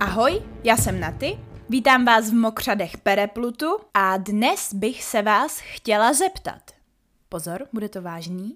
[0.00, 1.38] Ahoj, já jsem Naty,
[1.68, 6.70] vítám vás v mokřadech Pereplutu a dnes bych se vás chtěla zeptat.
[7.28, 8.54] Pozor, bude to vážný.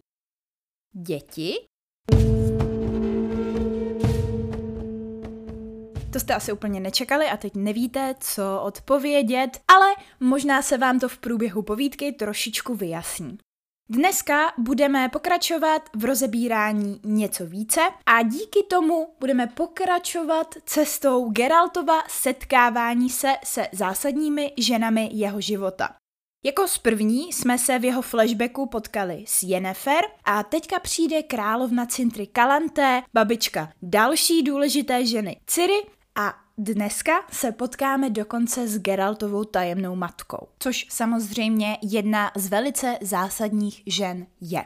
[0.92, 1.54] Děti?
[6.14, 9.86] To jste asi úplně nečekali a teď nevíte, co odpovědět, ale
[10.20, 13.38] možná se vám to v průběhu povídky trošičku vyjasní.
[13.88, 23.10] Dneska budeme pokračovat v rozebírání něco více a díky tomu budeme pokračovat cestou Geraltova setkávání
[23.10, 25.88] se se zásadními ženami jeho života.
[26.46, 31.86] Jako z první jsme se v jeho flashbacku potkali s Yennefer a teďka přijde královna
[31.86, 39.96] Cintry Kalanté, babička další důležité ženy Ciri a Dneska se potkáme dokonce s Geraltovou tajemnou
[39.96, 44.64] matkou, což samozřejmě jedna z velice zásadních žen je.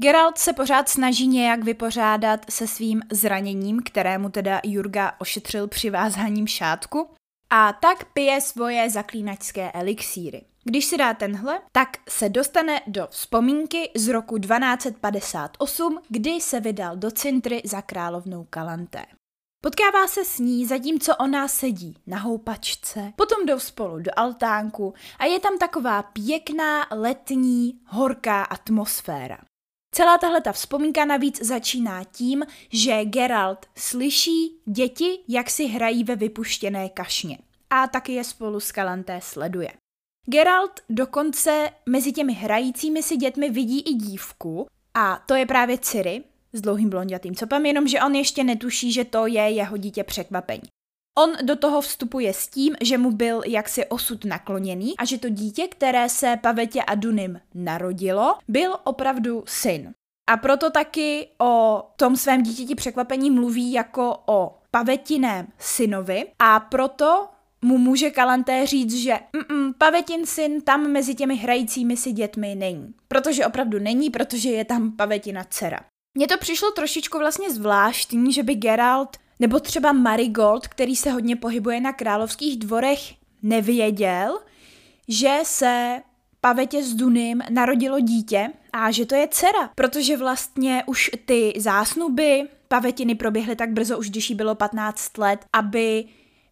[0.00, 7.10] Geralt se pořád snaží nějak vypořádat se svým zraněním, kterému teda Jurga ošetřil přivázáním šátku,
[7.50, 10.44] a tak pije svoje zaklínačské elixíry.
[10.64, 16.96] Když si dá tenhle, tak se dostane do vzpomínky z roku 1258, kdy se vydal
[16.96, 19.04] do Cintry za královnou Kalanté.
[19.64, 25.24] Potkává se s ní, zatímco ona sedí na houpačce, potom jdou spolu do altánku a
[25.24, 29.38] je tam taková pěkná letní horká atmosféra.
[29.94, 36.16] Celá tahle ta vzpomínka navíc začíná tím, že Geralt slyší děti, jak si hrají ve
[36.16, 37.38] vypuštěné kašně
[37.70, 39.70] a taky je spolu s Kalanté sleduje.
[40.26, 46.24] Geralt dokonce mezi těmi hrajícími si dětmi vidí i dívku a to je právě Ciri,
[46.54, 50.62] s dlouhým blondětým copem, jenomže on ještě netuší, že to je jeho dítě překvapení.
[51.18, 55.28] On do toho vstupuje s tím, že mu byl jaksi osud nakloněný a že to
[55.28, 59.94] dítě, které se Pavetě a Dunim narodilo, byl opravdu syn.
[60.30, 67.28] A proto taky o tom svém dítěti překvapení mluví jako o pavetiném synovi a proto
[67.62, 69.18] mu může Kalanté říct, že
[69.78, 72.94] pavetin syn tam mezi těmi hrajícími si dětmi není.
[73.08, 75.80] Protože opravdu není, protože je tam pavetina dcera.
[76.14, 81.36] Mně to přišlo trošičku vlastně zvláštní, že by Geralt nebo třeba Marigold, který se hodně
[81.36, 83.00] pohybuje na královských dvorech,
[83.42, 84.40] nevěděl,
[85.08, 86.02] že se
[86.40, 92.48] Pavetě s Dunym narodilo dítě a že to je dcera, protože vlastně už ty zásnuby
[92.68, 96.04] Pavetiny proběhly tak brzo, už když jí bylo 15 let, aby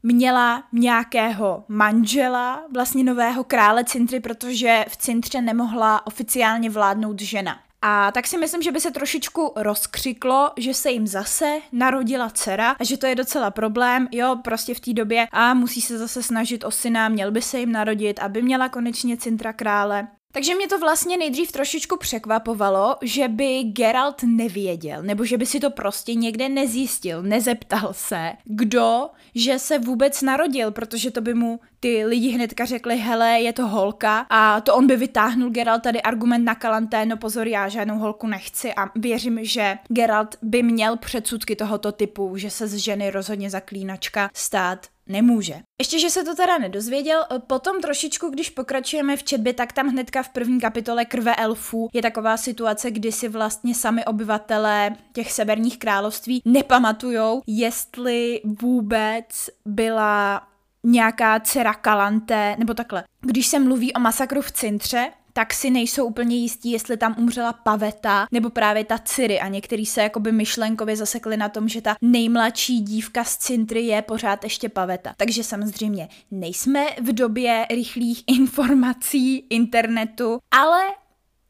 [0.02, 7.58] měla nějakého manžela, vlastně nového krále Cintry, protože v Cintře nemohla oficiálně vládnout žena.
[7.82, 12.70] A tak si myslím, že by se trošičku rozkřiklo, že se jim zase narodila dcera
[12.70, 16.22] a že to je docela problém, jo, prostě v té době a musí se zase
[16.22, 20.08] snažit o syna, měl by se jim narodit, aby měla konečně Cintra krále.
[20.32, 25.60] Takže mě to vlastně nejdřív trošičku překvapovalo, že by Geralt nevěděl, nebo že by si
[25.60, 31.60] to prostě někde nezjistil, nezeptal se, kdo, že se vůbec narodil, protože to by mu
[31.82, 36.02] ty lidi hnedka řekli, hele, je to holka a to on by vytáhnul Geralt tady
[36.02, 40.96] argument na Kalanté, no pozor, já žádnou holku nechci a věřím, že Geralt by měl
[40.96, 45.54] předsudky tohoto typu, že se z ženy rozhodně zaklínačka stát nemůže.
[45.80, 49.88] Ještě, že se to teda nedozvěděl, e, potom trošičku, když pokračujeme v četbě, tak tam
[49.88, 55.32] hnedka v první kapitole Krve elfů je taková situace, kdy si vlastně sami obyvatelé těch
[55.32, 60.42] severních království nepamatujou, jestli vůbec byla
[60.84, 63.04] nějaká dcera Kalante, nebo takhle.
[63.20, 67.52] Když se mluví o masakru v Cintře, tak si nejsou úplně jistí, jestli tam umřela
[67.52, 71.96] Paveta nebo právě ta Ciri a některý se jakoby myšlenkově zasekli na tom, že ta
[72.02, 75.14] nejmladší dívka z Cintry je pořád ještě Paveta.
[75.16, 80.82] Takže samozřejmě nejsme v době rychlých informací internetu, ale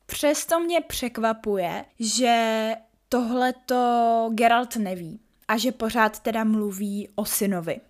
[0.06, 2.74] přesto mě překvapuje, že
[3.08, 7.80] tohleto Geralt neví a že pořád teda mluví o synovi.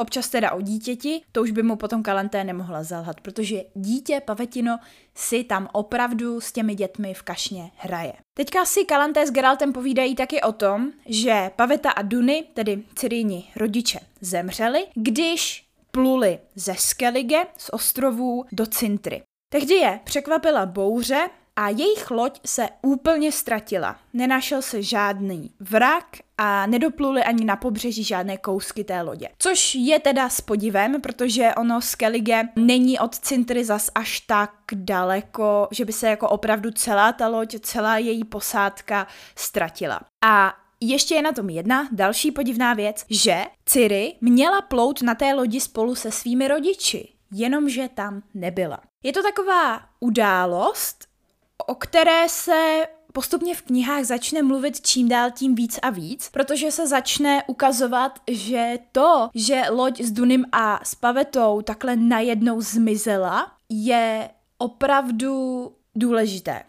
[0.00, 4.78] Občas teda o dítěti, to už by mu potom Kalanté nemohla zalhat, protože dítě Pavetino
[5.14, 8.12] si tam opravdu s těmi dětmi v kašně hraje.
[8.34, 13.44] Teďka si Kalanté s Geraltem povídají taky o tom, že Paveta a Duny, tedy Cyrini
[13.56, 19.22] rodiče, zemřeli, když pluli ze Skellige z ostrovů do Cintry.
[19.52, 21.28] Tehdy je překvapila bouře
[21.60, 23.96] a jejich loď se úplně ztratila.
[24.12, 26.06] Nenašel se žádný vrak
[26.38, 29.28] a nedopluli ani na pobřeží žádné kousky té lodě.
[29.38, 35.68] Což je teda s podivem, protože ono Skellige není od Cintry zas až tak daleko,
[35.70, 40.00] že by se jako opravdu celá ta loď, celá její posádka ztratila.
[40.24, 45.34] A ještě je na tom jedna další podivná věc, že Ciri měla plout na té
[45.34, 48.80] lodi spolu se svými rodiči, jenomže tam nebyla.
[49.02, 51.09] Je to taková událost,
[51.66, 56.70] o které se postupně v knihách začne mluvit čím dál tím víc a víc, protože
[56.70, 63.52] se začne ukazovat, že to, že loď s Dunim a s Pavetou takhle najednou zmizela,
[63.68, 66.62] je opravdu důležité.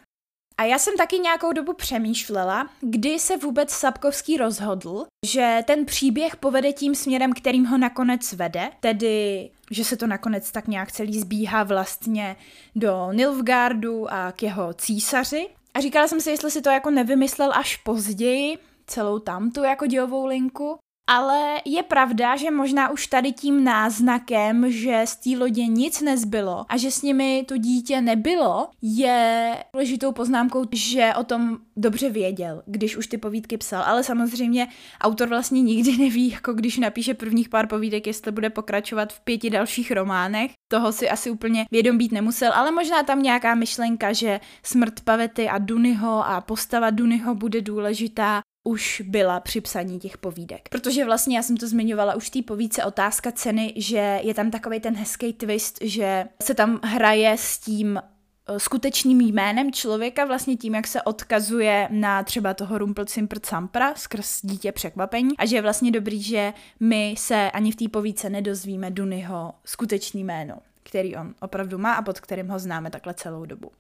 [0.58, 6.36] A já jsem taky nějakou dobu přemýšlela, kdy se vůbec Sapkovský rozhodl, že ten příběh
[6.36, 11.20] povede tím směrem, kterým ho nakonec vede, tedy že se to nakonec tak nějak celý
[11.20, 12.36] zbíhá vlastně
[12.76, 15.48] do Nilfgaardu a k jeho císaři.
[15.74, 18.58] A říkala jsem si, jestli si to jako nevymyslel až později,
[18.88, 20.78] celou tamtu jako dějovou linku,
[21.12, 26.66] ale je pravda, že možná už tady tím náznakem, že z té lodě nic nezbylo
[26.70, 32.64] a že s nimi to dítě nebylo, je důležitou poznámkou, že o tom dobře věděl,
[32.66, 33.84] když už ty povídky psal.
[33.84, 34.68] Ale samozřejmě
[35.02, 39.50] autor vlastně nikdy neví, jako když napíše prvních pár povídek, jestli bude pokračovat v pěti
[39.50, 40.52] dalších románech.
[40.72, 45.50] Toho si asi úplně vědom být nemusel, ale možná tam nějaká myšlenka, že smrt Pavety
[45.50, 50.70] a Dunyho a postava Dunyho bude důležitá už byla při psaní těch povídek.
[50.70, 54.80] Protože vlastně já jsem to zmiňovala už té povídce otázka ceny, že je tam takový
[54.80, 60.76] ten hezký twist, že se tam hraje s tím eh, skutečným jménem člověka, vlastně tím,
[60.76, 65.92] jak se odkazuje na třeba toho Rumpelcimpr Campra skrz dítě překvapení a že je vlastně
[65.92, 71.78] dobrý, že my se ani v té povídce nedozvíme Dunyho skutečný jméno, který on opravdu
[71.78, 73.72] má a pod kterým ho známe takhle celou dobu.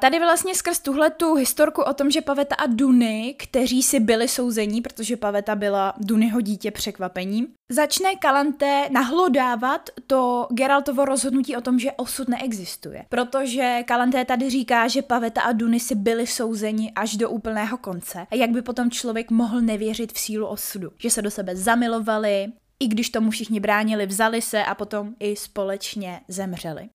[0.00, 4.28] Tady vlastně skrz tuhle tu historku o tom, že Paveta a Duny, kteří si byli
[4.28, 11.78] souzení, protože Paveta byla Dunyho dítě překvapením, začne Kalante nahlodávat to Geraltovo rozhodnutí o tom,
[11.78, 13.04] že osud neexistuje.
[13.08, 18.26] Protože Kalante tady říká, že Paveta a Duny si byli souzeni až do úplného konce.
[18.30, 20.90] A jak by potom člověk mohl nevěřit v sílu osudu?
[20.98, 25.36] Že se do sebe zamilovali, i když tomu všichni bránili, vzali se a potom i
[25.36, 26.88] společně zemřeli.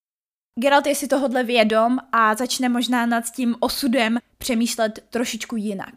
[0.60, 5.94] Geralt je si tohodle vědom a začne možná nad tím osudem přemýšlet trošičku jinak.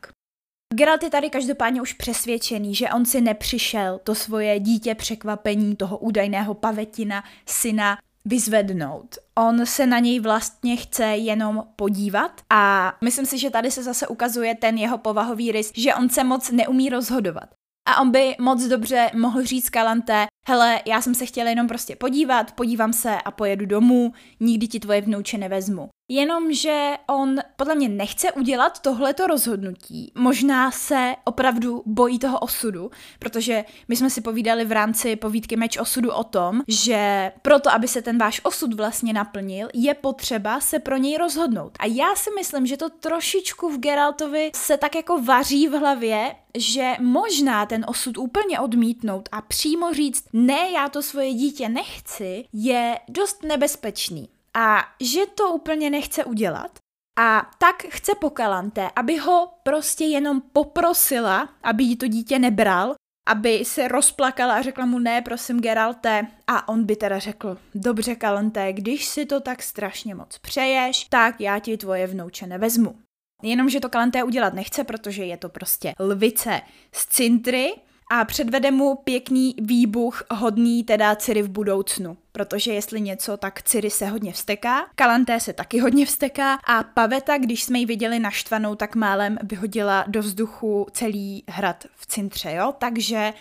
[0.75, 5.99] Geralt je tady každopádně už přesvědčený, že on si nepřišel to svoje dítě překvapení toho
[5.99, 9.19] údajného pavetina, syna, vyzvednout.
[9.35, 14.07] On se na něj vlastně chce jenom podívat a myslím si, že tady se zase
[14.07, 17.60] ukazuje ten jeho povahový rys, že on se moc neumí rozhodovat.
[17.91, 21.97] A on by moc dobře mohl říct Kalante, hele, já jsem se chtěla jenom prostě
[21.97, 25.89] podívat, podívám se a pojedu domů, nikdy ti tvoje vnouče nevezmu.
[26.12, 30.12] Jenomže on podle mě nechce udělat tohleto rozhodnutí.
[30.15, 35.77] Možná se opravdu bojí toho osudu, protože my jsme si povídali v rámci povídky Meč
[35.77, 40.79] osudu o tom, že proto, aby se ten váš osud vlastně naplnil, je potřeba se
[40.79, 41.73] pro něj rozhodnout.
[41.79, 46.35] A já si myslím, že to trošičku v Geraltovi se tak jako vaří v hlavě,
[46.59, 52.45] že možná ten osud úplně odmítnout a přímo říct, ne, já to svoje dítě nechci,
[52.53, 56.79] je dost nebezpečný a že to úplně nechce udělat.
[57.19, 62.94] A tak chce po Kalante, aby ho prostě jenom poprosila, aby jí to dítě nebral,
[63.29, 66.26] aby se rozplakala a řekla mu ne, prosím Geralte.
[66.47, 71.41] A on by teda řekl, dobře Kalante, když si to tak strašně moc přeješ, tak
[71.41, 72.99] já ti tvoje vnouče nevezmu.
[73.43, 76.61] Jenomže to Kalante udělat nechce, protože je to prostě lvice
[76.93, 77.73] z Cintry
[78.11, 82.17] a předvede mu pěkný výbuch hodný teda Ciri v budoucnu.
[82.33, 87.39] Protože jestli něco, tak Ciri se hodně vsteká, Kalanté se taky hodně vsteká a Paveta,
[87.39, 92.75] když jsme ji viděli naštvanou, tak málem vyhodila do vzduchu celý hrad v Cintře, jo?
[92.79, 93.33] Takže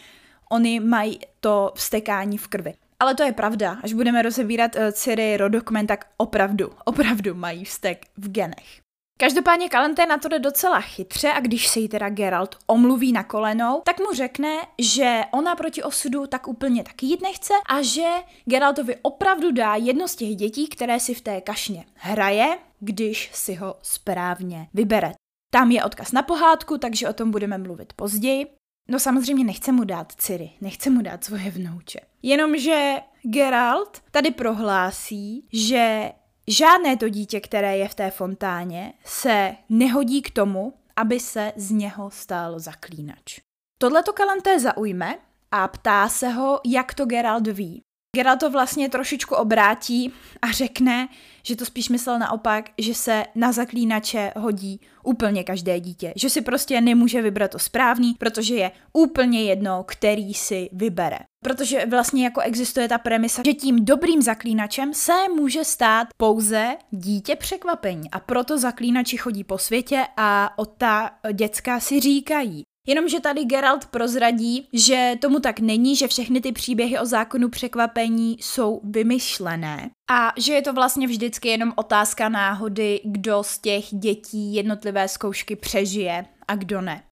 [0.51, 2.73] oni mají to vstekání v krvi.
[2.99, 8.05] Ale to je pravda, až budeme rozebírat uh, Ciri rodokmen, tak opravdu, opravdu mají vztek
[8.17, 8.88] v genech.
[9.21, 13.23] Každopádně Kalenté na to jde docela chytře a když se jí teda Geralt omluví na
[13.23, 18.07] kolenou, tak mu řekne, že ona proti osudu tak úplně taky jít nechce a že
[18.45, 23.55] Geraltovi opravdu dá jedno z těch dětí, které si v té kašně hraje, když si
[23.55, 25.13] ho správně vybere.
[25.51, 28.47] Tam je odkaz na pohádku, takže o tom budeme mluvit později.
[28.89, 31.99] No samozřejmě nechce mu dát Ciri, nechce mu dát svoje vnouče.
[32.23, 36.11] Jenomže Geralt tady prohlásí, že
[36.51, 41.71] Žádné to dítě, které je v té fontáně, se nehodí k tomu, aby se z
[41.71, 43.39] něho stal zaklínač.
[43.81, 45.17] Tohle to Kalanté zaujme
[45.51, 47.81] a ptá se ho, jak to Geralt ví.
[48.15, 51.07] Geralt to vlastně trošičku obrátí a řekne,
[51.43, 56.13] že to spíš myslel naopak, že se na zaklínače hodí úplně každé dítě.
[56.15, 61.19] Že si prostě nemůže vybrat to správný, protože je úplně jedno, který si vybere.
[61.43, 67.35] Protože vlastně jako existuje ta premisa, že tím dobrým zaklínačem se může stát pouze dítě
[67.35, 68.11] překvapení.
[68.11, 72.63] A proto zaklínači chodí po světě a o ta děcka si říkají.
[72.88, 78.38] Jenomže tady Geralt prozradí, že tomu tak není, že všechny ty příběhy o zákonu překvapení
[78.41, 84.53] jsou vymyšlené a že je to vlastně vždycky jenom otázka náhody, kdo z těch dětí
[84.53, 87.03] jednotlivé zkoušky přežije a kdo ne.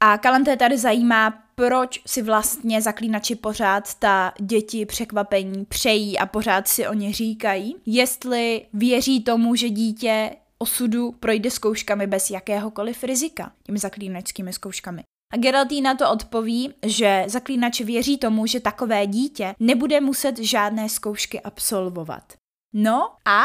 [0.00, 6.68] A Kalanté tady zajímá, proč si vlastně zaklínači pořád ta děti překvapení přejí a pořád
[6.68, 7.76] si o ně říkají.
[7.86, 15.02] Jestli věří tomu, že dítě osudu projde zkouškami bez jakéhokoliv rizika, těmi zaklínačskými zkouškami.
[15.34, 21.40] A Geraltína to odpoví, že zaklínač věří tomu, že takové dítě nebude muset žádné zkoušky
[21.40, 22.32] absolvovat.
[22.72, 23.44] No a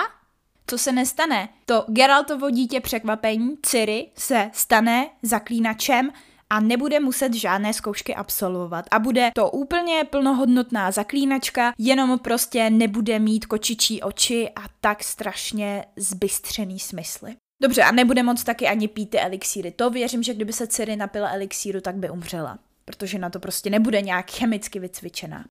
[0.67, 1.49] co se nestane?
[1.65, 6.11] To Geraltovo dítě překvapení, Ciri, se stane zaklínačem
[6.49, 8.85] a nebude muset žádné zkoušky absolvovat.
[8.91, 15.85] A bude to úplně plnohodnotná zaklínačka, jenom prostě nebude mít kočičí oči a tak strašně
[15.95, 17.35] zbystřený smysly.
[17.61, 19.71] Dobře, a nebude moc taky ani pít ty elixíry.
[19.71, 22.59] To věřím, že kdyby se Ciri napila elixíru, tak by umřela.
[22.85, 25.45] Protože na to prostě nebude nějak chemicky vycvičená.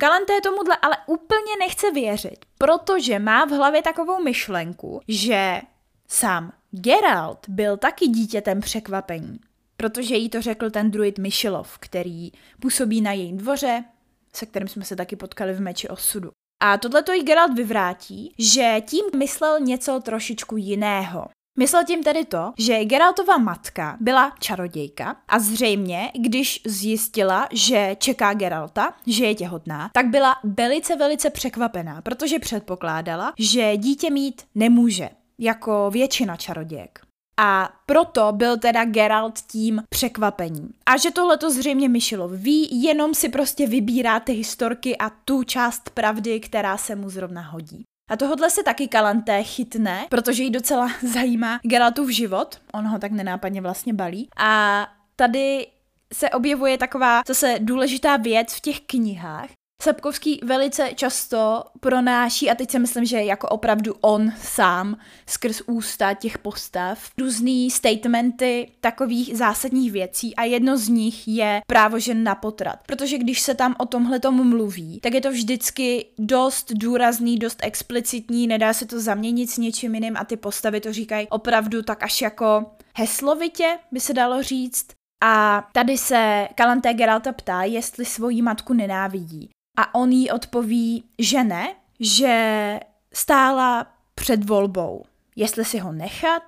[0.00, 5.60] Kalenté tomuhle ale úplně nechce věřit, protože má v hlavě takovou myšlenku, že
[6.08, 9.40] Sám Geralt byl taky dítětem překvapení,
[9.76, 13.84] protože jí to řekl ten druid Myšilov, který působí na jejím dvoře,
[14.32, 16.30] se kterým jsme se taky potkali v meči osudu.
[16.62, 21.26] A tohle to jí Geralt vyvrátí, že tím myslel něco trošičku jiného.
[21.58, 28.34] Myslel tím tedy to, že Geraltova matka byla čarodějka a zřejmě, když zjistila, že čeká
[28.34, 35.10] Geralta, že je těhotná, tak byla velice, velice překvapená, protože předpokládala, že dítě mít nemůže
[35.38, 37.09] jako většina čarodějek.
[37.42, 40.72] A proto byl teda Geralt tím překvapením.
[40.86, 45.42] A že tohle to zřejmě Myšilov ví, jenom si prostě vybírá ty historky a tu
[45.42, 47.84] část pravdy, která se mu zrovna hodí.
[48.10, 53.12] A tohle se taky Kalanté chytne, protože jí docela zajímá Geraltův život, on ho tak
[53.12, 54.28] nenápadně vlastně balí.
[54.36, 55.66] A tady
[56.12, 59.50] se objevuje taková zase důležitá věc v těch knihách,
[59.82, 64.96] Sapkovský velice často pronáší, a teď si myslím, že jako opravdu on sám,
[65.26, 71.98] skrz ústa těch postav, různý statementy takových zásadních věcí a jedno z nich je právo
[71.98, 72.78] žen na potrat.
[72.86, 77.58] Protože když se tam o tomhle tomu mluví, tak je to vždycky dost důrazný, dost
[77.62, 82.02] explicitní, nedá se to zaměnit s něčím jiným a ty postavy to říkají opravdu tak
[82.02, 84.86] až jako heslovitě, by se dalo říct.
[85.24, 89.50] A tady se Kalanté Geralta ptá, jestli svoji matku nenávidí.
[89.76, 92.80] A on jí odpoví, že ne, že
[93.12, 95.04] stála před volbou,
[95.36, 96.42] jestli si ho nechat,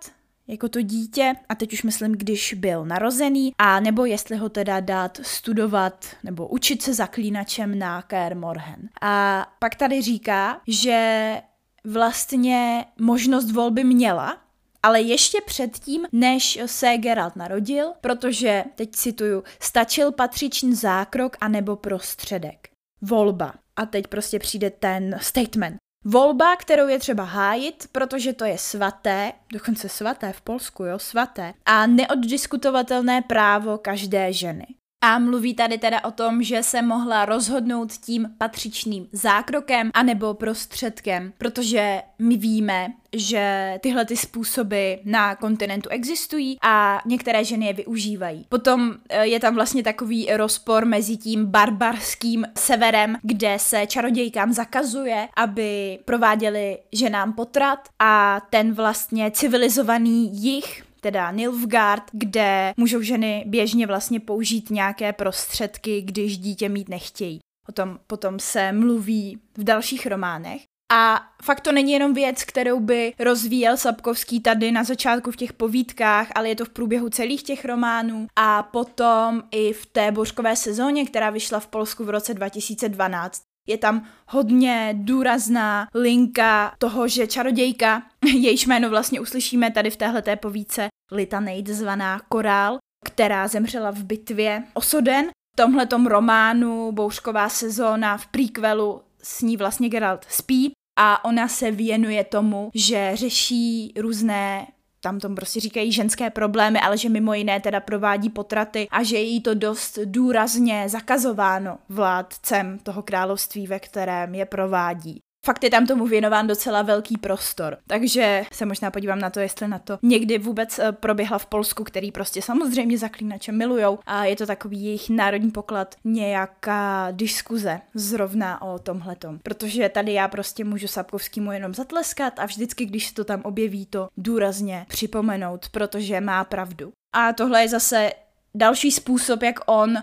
[0.47, 4.81] jako to dítě, a teď už myslím, když byl narozený, a nebo jestli ho teda
[4.81, 8.89] dát studovat nebo učit se zaklínačem na Kaer Morhen.
[9.01, 11.43] A pak tady říká, že
[11.85, 14.39] vlastně možnost volby měla,
[14.83, 22.72] ale ještě předtím, než se Geralt narodil, protože, teď cituju, stačil patřičný zákrok anebo prostředek
[23.03, 23.55] volba.
[23.77, 25.77] A teď prostě přijde ten statement.
[26.05, 31.55] Volba, kterou je třeba hájit, protože to je svaté, dokonce svaté v Polsku, jo, svaté,
[31.65, 34.67] a neoddiskutovatelné právo každé ženy.
[35.05, 41.33] A mluví tady teda o tom, že se mohla rozhodnout tím patřičným zákrokem anebo prostředkem,
[41.39, 48.47] protože my víme, že tyhle ty způsoby na kontinentu existují a některé ženy je využívají.
[48.49, 55.29] Potom eh, je tam vlastně takový rozpor mezi tím barbarským severem, kde se čarodějkám zakazuje,
[55.37, 63.87] aby prováděli ženám potrat a ten vlastně civilizovaný jich, teda Nilfgaard, kde můžou ženy běžně
[63.87, 67.39] vlastně použít nějaké prostředky, když dítě mít nechtějí.
[67.69, 70.63] O tom potom se mluví v dalších románech.
[70.93, 75.53] A fakt to není jenom věc, kterou by rozvíjel Sapkovský tady na začátku v těch
[75.53, 80.57] povídkách, ale je to v průběhu celých těch románů a potom i v té božkové
[80.57, 83.43] sezóně, která vyšla v Polsku v roce 2012.
[83.69, 90.37] Je tam hodně důrazná linka toho, že čarodějka, jejíž jméno vlastně uslyšíme tady v téhleté
[90.37, 95.31] povídce, Litanejd zvaná Korál, která zemřela v bitvě Osoden.
[95.55, 101.71] V tomhletom románu Bouřková sezóna v prequelu s ní vlastně Geralt spí a ona se
[101.71, 104.67] věnuje tomu, že řeší různé
[105.03, 109.17] tam tomu prostě říkají ženské problémy, ale že mimo jiné teda provádí potraty a že
[109.17, 115.21] je jí to dost důrazně zakazováno vládcem toho království, ve kterém je provádí.
[115.47, 119.69] Fakt je tam tomu věnován docela velký prostor, takže se možná podívám na to, jestli
[119.69, 124.37] na to někdy vůbec eh, proběhla v Polsku, který prostě samozřejmě zaklínače milujou a je
[124.37, 129.39] to takový jejich národní poklad, nějaká diskuze zrovna o tomhletom.
[129.43, 133.87] Protože tady já prostě můžu Sapkovskému jenom zatleskat a vždycky, když se to tam objeví,
[133.87, 136.93] to důrazně připomenout, protože má pravdu.
[137.13, 138.13] A tohle je zase
[138.55, 139.97] další způsob, jak on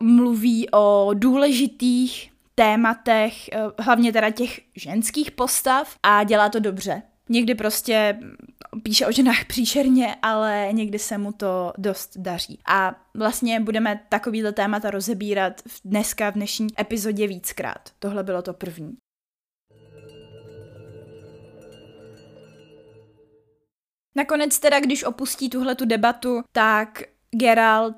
[0.00, 7.02] mluví o důležitých tématech, eh, hlavně teda těch ženských postav a dělá to dobře.
[7.28, 8.18] Někdy prostě
[8.82, 12.58] píše o ženách příšerně, ale někdy se mu to dost daří.
[12.66, 17.90] A vlastně budeme takovýhle témata rozebírat dneska v dnešní epizodě víckrát.
[17.98, 18.96] Tohle bylo to první.
[24.16, 27.96] Nakonec teda, když opustí tuhle tu debatu, tak Geralt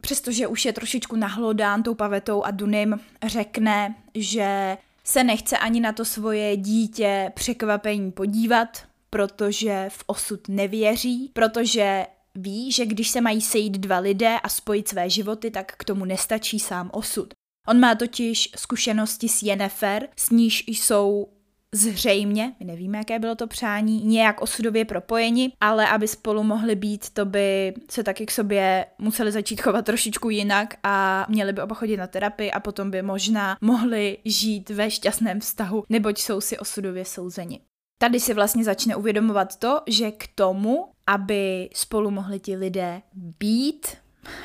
[0.00, 5.92] přestože už je trošičku nahlodán tou pavetou a Dunim, řekne, že se nechce ani na
[5.92, 13.40] to svoje dítě překvapení podívat, protože v osud nevěří, protože ví, že když se mají
[13.40, 17.34] sejít dva lidé a spojit své životy, tak k tomu nestačí sám osud.
[17.68, 21.28] On má totiž zkušenosti s Jennifer, s níž jsou
[21.74, 27.10] zřejmě, my nevíme, jaké bylo to přání, nějak osudově propojeni, ale aby spolu mohli být,
[27.10, 31.74] to by se taky k sobě museli začít chovat trošičku jinak a měli by oba
[31.74, 36.58] chodit na terapii a potom by možná mohli žít ve šťastném vztahu, neboť jsou si
[36.58, 37.60] osudově souzeni.
[37.98, 43.96] Tady si vlastně začne uvědomovat to, že k tomu, aby spolu mohli ti lidé být,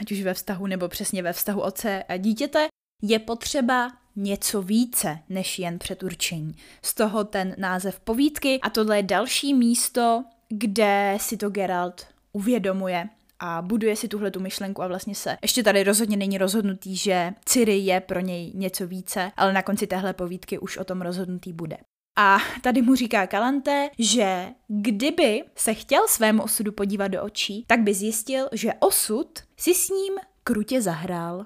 [0.02, 2.68] ať už ve vztahu nebo přesně ve vztahu otce a dítěte,
[3.02, 6.56] je potřeba něco více než jen předurčení.
[6.82, 13.10] Z toho ten název povídky a tohle je další místo, kde si to Geralt uvědomuje
[13.40, 17.34] a buduje si tuhle tu myšlenku a vlastně se ještě tady rozhodně není rozhodnutý, že
[17.46, 21.54] Ciri je pro něj něco více, ale na konci téhle povídky už o tom rozhodnutý
[21.54, 21.78] bude.
[22.18, 27.80] A tady mu říká Kalante, že kdyby se chtěl svému osudu podívat do očí, tak
[27.80, 30.14] by zjistil, že osud si s ním
[30.44, 31.46] krutě zahrál.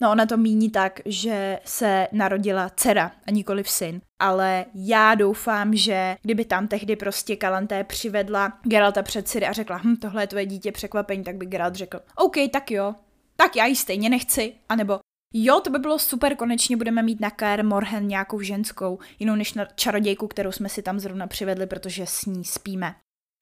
[0.00, 4.00] No ona to míní tak, že se narodila dcera a nikoli syn.
[4.18, 9.80] Ale já doufám, že kdyby tam tehdy prostě Kalanté přivedla Geralta před Ciri a řekla,
[9.84, 12.94] hm, tohle je tvoje dítě překvapení, tak by Geralt řekl, OK, tak jo,
[13.36, 14.54] tak já ji stejně nechci.
[14.68, 14.98] A nebo
[15.34, 19.54] jo, to by bylo super, konečně budeme mít na Kaer Morhen nějakou ženskou, jinou než
[19.54, 22.94] na čarodějku, kterou jsme si tam zrovna přivedli, protože s ní spíme.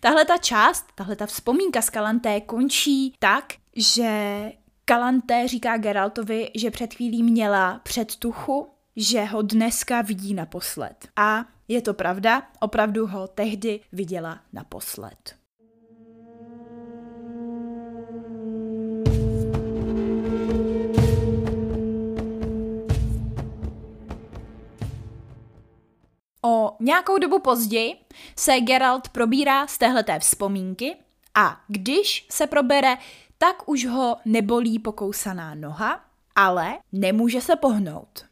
[0.03, 3.45] Tahle ta část, tahle ta vzpomínka z Kalanté končí tak,
[3.77, 4.53] že
[4.87, 11.09] Kalanté říká Geraltovi, že před chvílí měla předtuchu, že ho dneska vidí naposled.
[11.17, 15.37] A je to pravda, opravdu ho tehdy viděla naposled.
[26.45, 27.95] O nějakou dobu později
[28.37, 30.97] se Geralt probírá z téhleté vzpomínky
[31.35, 32.97] a když se probere,
[33.45, 36.05] tak už ho nebolí pokousaná noha,
[36.37, 38.25] ale nemůže se pohnout.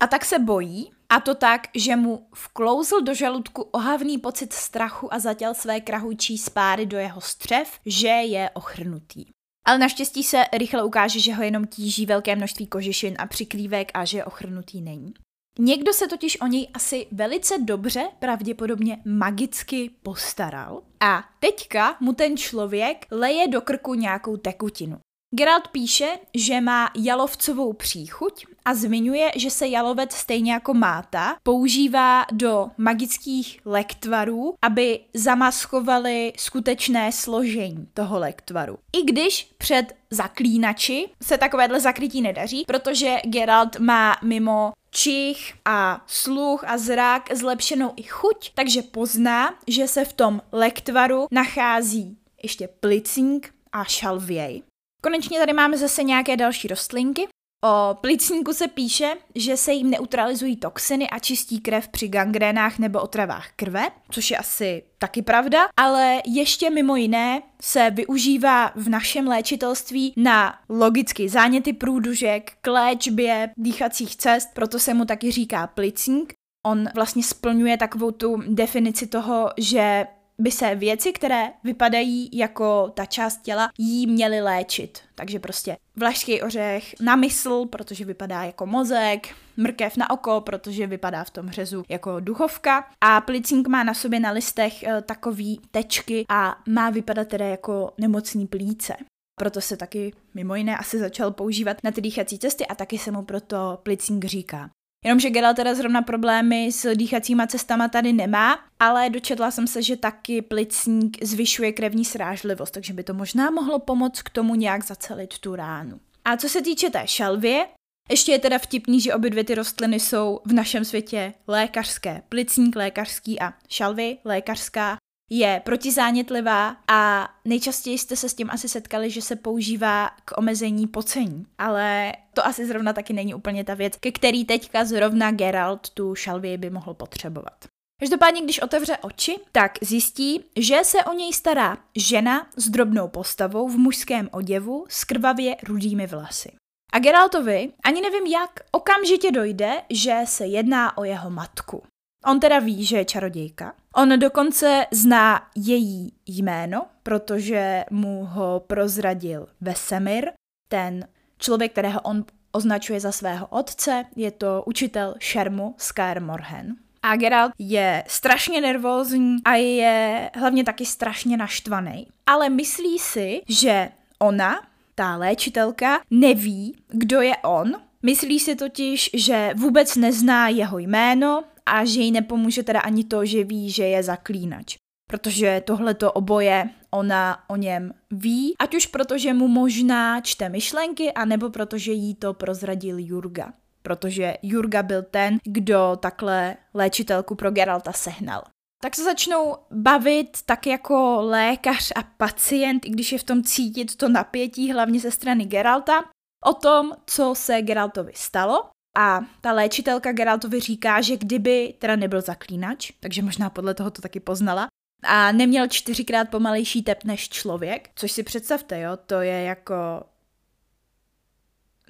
[0.00, 5.14] A tak se bojí, a to tak, že mu vklouzl do žaludku ohavný pocit strachu
[5.14, 9.26] a zatěl své krahujčí spáry do jeho střev, že je ochrnutý.
[9.66, 14.04] Ale naštěstí se rychle ukáže, že ho jenom tíží velké množství kožešin a přikrývek a
[14.04, 15.14] že ochrnutý není.
[15.58, 22.36] Někdo se totiž o něj asi velice dobře, pravděpodobně magicky postaral a teďka mu ten
[22.36, 24.98] člověk leje do krku nějakou tekutinu.
[25.36, 32.24] Geralt píše, že má jalovcovou příchuť a zmiňuje, že se jalovec stejně jako máta používá
[32.32, 38.78] do magických lektvarů, aby zamaskovali skutečné složení toho lektvaru.
[38.96, 46.64] I když před zaklínači se takovéhle zakrytí nedaří, protože Geralt má mimo čich a sluch
[46.66, 53.54] a zrak zlepšenou i chuť, takže pozná, že se v tom lektvaru nachází ještě plicník
[53.72, 54.62] a šalvěj.
[55.02, 57.28] Konečně tady máme zase nějaké další rostlinky.
[57.64, 63.00] O plicníku se píše, že se jim neutralizují toxiny a čistí krev při gangrénách nebo
[63.00, 69.28] otravách krve, což je asi taky pravda, ale ještě mimo jiné se využívá v našem
[69.28, 76.32] léčitelství na logicky záněty průdužek, k léčbě dýchacích cest, proto se mu taky říká plicník.
[76.66, 80.06] On vlastně splňuje takovou tu definici toho, že
[80.38, 84.98] by se věci, které vypadají jako ta část těla, jí měly léčit.
[85.14, 91.24] Takže prostě vlašský ořech na mysl, protože vypadá jako mozek, mrkev na oko, protože vypadá
[91.24, 96.24] v tom řezu jako duchovka a plicink má na sobě na listech e, takový tečky
[96.28, 98.96] a má vypadat teda jako nemocný plíce.
[99.38, 103.10] Proto se taky mimo jiné asi začal používat na ty dýchací cesty a taky se
[103.10, 104.70] mu proto plicink říká.
[105.04, 109.96] Jenomže Geralt teda zrovna problémy s dýchacíma cestama tady nemá, ale dočetla jsem se, že
[109.96, 115.38] taky plicník zvyšuje krevní srážlivost, takže by to možná mohlo pomoct k tomu nějak zacelit
[115.38, 116.00] tu ránu.
[116.24, 117.66] A co se týče té šalvě,
[118.10, 122.22] ještě je teda vtipný, že obě dvě ty rostliny jsou v našem světě lékařské.
[122.28, 124.96] Plicník lékařský a šalvy lékařská
[125.30, 130.86] je protizánětlivá a nejčastěji jste se s tím asi setkali, že se používá k omezení
[130.86, 131.46] pocení.
[131.58, 136.14] Ale to asi zrovna taky není úplně ta věc, ke který teďka zrovna Geralt tu
[136.14, 137.64] šalvii by mohl potřebovat.
[138.00, 143.68] Každopádně, když otevře oči, tak zjistí, že se o něj stará žena s drobnou postavou
[143.68, 146.52] v mužském oděvu s krvavě rudými vlasy.
[146.92, 151.82] A Geraltovi, ani nevím jak, okamžitě dojde, že se jedná o jeho matku.
[152.26, 153.74] On teda ví, že je čarodějka.
[153.94, 160.30] On dokonce zná její jméno, protože mu ho prozradil Vesemir,
[160.68, 161.08] ten
[161.38, 166.76] člověk, kterého on označuje za svého otce, je to učitel šermu Skyr Morhen.
[167.02, 172.06] A Geralt je strašně nervózní a je hlavně taky strašně naštvaný.
[172.26, 174.60] Ale myslí si, že ona,
[174.94, 177.72] ta léčitelka, neví, kdo je on.
[178.02, 183.24] Myslí si totiž, že vůbec nezná jeho jméno a že jí nepomůže teda ani to,
[183.24, 184.76] že ví, že je zaklínač.
[185.08, 191.50] Protože tohleto oboje ona o něm ví, ať už protože mu možná čte myšlenky, anebo
[191.50, 193.52] protože jí to prozradil Jurga.
[193.82, 198.42] Protože Jurga byl ten, kdo takhle léčitelku pro Geralta sehnal.
[198.82, 203.96] Tak se začnou bavit tak jako lékař a pacient, i když je v tom cítit
[203.96, 206.04] to napětí, hlavně ze strany Geralta,
[206.44, 212.20] o tom, co se Geraltovi stalo a ta léčitelka Geraltovi říká, že kdyby teda nebyl
[212.20, 214.68] zaklínač, takže možná podle toho to taky poznala,
[215.04, 219.74] a neměl čtyřikrát pomalejší tep než člověk, což si představte, jo, to je jako...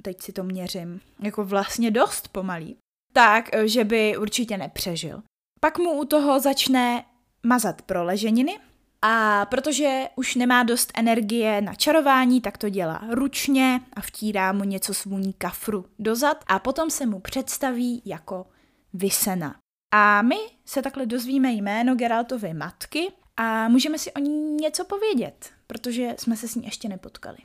[0.03, 1.01] Teď si to měřím.
[1.23, 2.77] Jako vlastně dost pomalý.
[3.13, 5.23] Tak, že by určitě nepřežil.
[5.61, 7.05] Pak mu u toho začne
[7.43, 8.59] mazat proleženiny,
[9.07, 14.65] a protože už nemá dost energie na čarování, tak to dělá ručně a vtírá mu
[14.65, 18.47] něco svůní kafru dozad a potom se mu představí jako
[18.93, 19.55] Vysena.
[19.95, 25.51] A my se takhle dozvíme jméno Geraltovy matky a můžeme si o ní něco povědět,
[25.67, 27.39] protože jsme se s ní ještě nepotkali.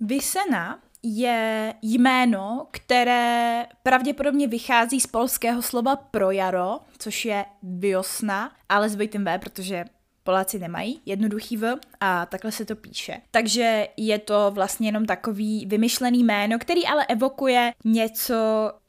[0.00, 8.88] Vysena je jméno, které pravděpodobně vychází z polského slova pro jaro, což je viosna, ale
[8.88, 9.84] dvojitým V, protože
[10.26, 13.20] Poláci nemají jednoduchý V a takhle se to píše.
[13.30, 18.34] Takže je to vlastně jenom takový vymyšlený jméno, který ale evokuje něco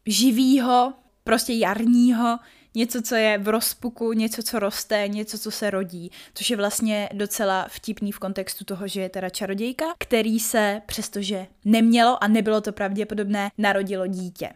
[0.05, 2.39] živýho, prostě jarního,
[2.75, 7.09] něco, co je v rozpuku, něco, co roste, něco, co se rodí, což je vlastně
[7.13, 12.61] docela vtipný v kontextu toho, že je teda čarodějka, který se, přestože nemělo a nebylo
[12.61, 14.49] to pravděpodobné, narodilo dítě.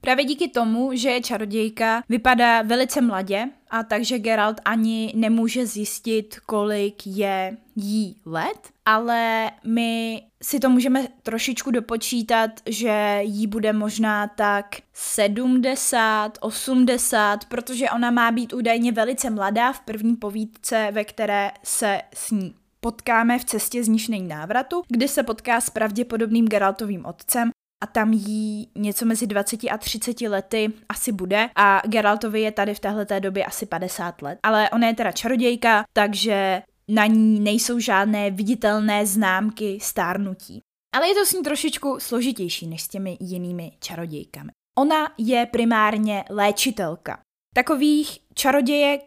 [0.00, 6.38] Právě díky tomu, že je čarodějka, vypadá velice mladě a takže Geralt ani nemůže zjistit,
[6.46, 14.26] kolik je jí let, ale my si to můžeme trošičku dopočítat, že jí bude možná
[14.26, 21.50] tak 70, 80, protože ona má být údajně velice mladá v první povídce, ve které
[21.64, 26.48] se s ní potkáme v cestě z níž není návratu, kdy se potká s pravděpodobným
[26.48, 32.40] Geraltovým otcem a tam jí něco mezi 20 a 30 lety asi bude a Geraltovi
[32.40, 34.38] je tady v téhle době asi 50 let.
[34.42, 40.60] Ale ona je teda čarodějka, takže na ní nejsou žádné viditelné známky stárnutí.
[40.96, 44.50] Ale je to s ní trošičku složitější než s těmi jinými čarodějkami.
[44.78, 47.18] Ona je primárně léčitelka.
[47.54, 49.02] Takových čarodějek,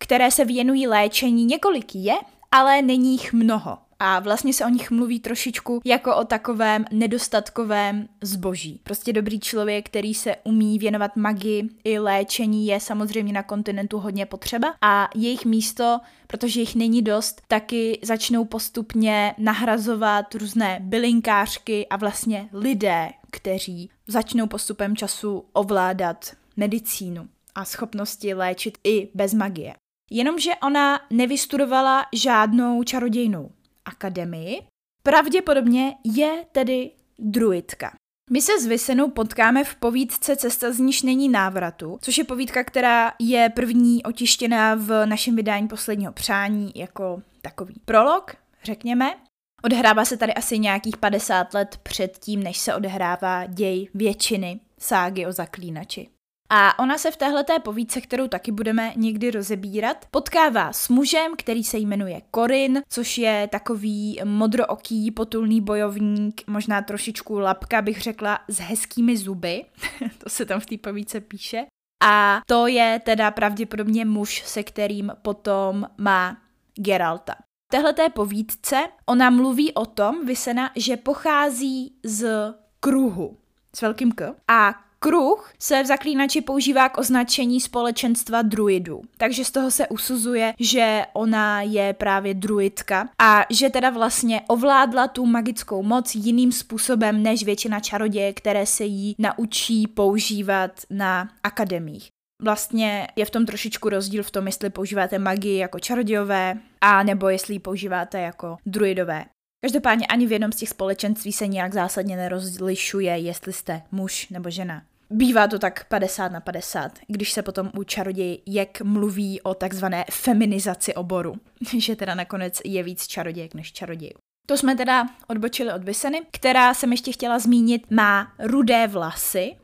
[0.00, 2.14] které se věnují léčení, několik je,
[2.52, 8.08] ale není jich mnoho a vlastně se o nich mluví trošičku jako o takovém nedostatkovém
[8.22, 8.80] zboží.
[8.82, 14.26] Prostě dobrý člověk, který se umí věnovat magii i léčení, je samozřejmě na kontinentu hodně
[14.26, 21.96] potřeba a jejich místo, protože jich není dost, taky začnou postupně nahrazovat různé bylinkářky a
[21.96, 29.74] vlastně lidé, kteří začnou postupem času ovládat medicínu a schopnosti léčit i bez magie.
[30.10, 33.50] Jenomže ona nevystudovala žádnou čarodějnou
[33.88, 34.62] akademii.
[35.02, 37.92] Pravděpodobně je tedy druidka.
[38.30, 42.64] My se s Vysenou potkáme v povídce Cesta z níž není návratu, což je povídka,
[42.64, 49.14] která je první otištěná v našem vydání posledního přání jako takový prolog, řekněme.
[49.62, 55.26] Odhrává se tady asi nějakých 50 let před tím, než se odehrává děj většiny ságy
[55.26, 56.08] o zaklínači.
[56.50, 61.64] A ona se v téhleté povídce, kterou taky budeme někdy rozebírat, potkává s mužem, který
[61.64, 68.58] se jmenuje Korin, což je takový modrooký, potulný bojovník, možná trošičku lapka, bych řekla, s
[68.58, 69.64] hezkými zuby.
[70.18, 71.66] to se tam v té povídce píše.
[72.04, 76.36] A to je teda pravděpodobně muž, se kterým potom má
[76.74, 77.34] Geralta.
[77.34, 83.36] V téhleté povídce ona mluví o tom, Vysena, že pochází z kruhu,
[83.76, 84.34] s velkým K.
[84.48, 90.54] A Kruh se v zaklínači používá k označení společenstva druidů, takže z toho se usuzuje,
[90.58, 97.22] že ona je právě druidka a že teda vlastně ovládla tu magickou moc jiným způsobem
[97.22, 102.08] než většina čaroděje, které se jí naučí používat na akademiích.
[102.42, 107.28] Vlastně je v tom trošičku rozdíl v tom, jestli používáte magii jako čarodějové, a nebo
[107.28, 109.24] jestli ji používáte jako druidové.
[109.60, 114.50] Každopádně ani v jednom z těch společenství se nějak zásadně nerozlišuje, jestli jste muž nebo
[114.50, 114.82] žena.
[115.10, 120.94] Bývá to tak 50 na 50, když se potom u čarodějek mluví o takzvané feminizaci
[120.94, 121.34] oboru,
[121.78, 124.12] že teda nakonec je víc čarodějek než čarodějů.
[124.46, 129.56] To jsme teda odbočili od Vyseny, která jsem ještě chtěla zmínit, má rudé vlasy,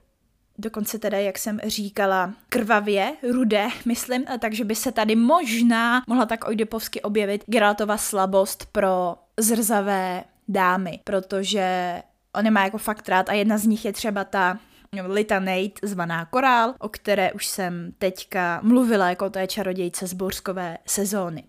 [0.58, 6.48] dokonce teda, jak jsem říkala, krvavě, rudé, myslím, takže by se tady možná mohla tak
[6.48, 12.02] ojdepovsky objevit Geraltova slabost pro zrzavé dámy, protože
[12.34, 14.58] on má jako fakt rád a jedna z nich je třeba ta
[15.06, 20.78] Lita Nate zvaná Korál, o které už jsem teďka mluvila jako té čarodějce z bouřkové
[20.86, 21.44] sezóny.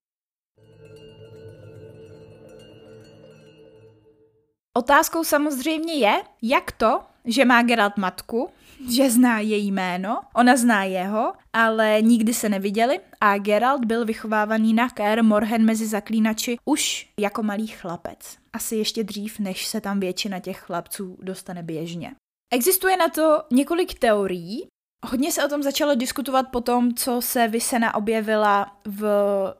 [4.77, 8.49] Otázkou samozřejmě je, jak to, že má Geralt matku,
[8.89, 14.73] že zná její jméno, ona zná jeho, ale nikdy se neviděli a Geralt byl vychovávaný
[14.73, 18.37] na Kaer Morhen mezi zaklínači už jako malý chlapec.
[18.53, 22.11] Asi ještě dřív, než se tam většina těch chlapců dostane běžně.
[22.53, 24.67] Existuje na to několik teorií.
[25.05, 29.07] Hodně se o tom začalo diskutovat po tom, co se Vysena objevila v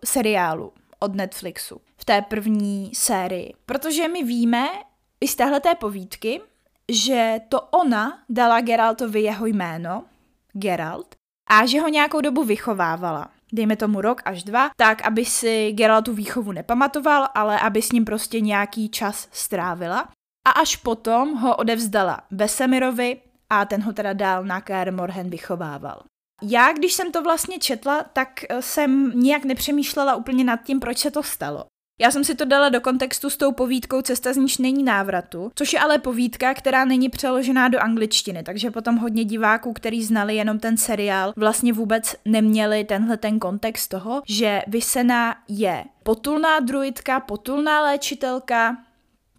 [0.06, 3.54] seriálu od Netflixu, v té první sérii.
[3.66, 4.68] Protože my víme
[5.22, 6.42] i z téhleté povídky,
[6.92, 10.04] že to ona dala Geraltovi jeho jméno,
[10.54, 11.16] Geralt,
[11.50, 13.30] a že ho nějakou dobu vychovávala.
[13.54, 18.06] Dejme tomu rok až dva, tak aby si Geraltu výchovu nepamatoval, ale aby s ním
[18.06, 20.10] prostě nějaký čas strávila.
[20.48, 26.04] A až potom ho odevzdala Vesemirovi a ten ho teda dál na Kaer Morhen vychovával.
[26.42, 31.12] Já, když jsem to vlastně četla, tak jsem nijak nepřemýšlela úplně nad tím, proč se
[31.12, 31.66] to stalo.
[32.00, 35.52] Já jsem si to dala do kontextu s tou povídkou Cesta z níž není návratu,
[35.56, 40.36] což je ale povídka, která není přeložená do angličtiny, takže potom hodně diváků, který znali
[40.36, 47.20] jenom ten seriál, vlastně vůbec neměli tenhle ten kontext toho, že Vysena je potulná druidka,
[47.20, 48.78] potulná léčitelka,